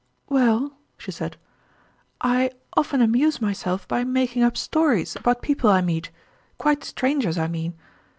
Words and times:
"Well," 0.29 0.73
she 0.97 1.11
said, 1.11 1.37
"I 2.21 2.49
often 2.75 3.01
amuse 3.03 3.39
myself 3.39 3.87
by 3.87 4.03
making 4.03 4.41
up 4.41 4.57
stories 4.57 5.15
about 5.15 5.43
people 5.43 5.69
I 5.69 5.81
meet 5.81 6.09
quite 6.57 6.83
strangers, 6.83 7.37
I 7.37 7.47
mean. 7.47 7.75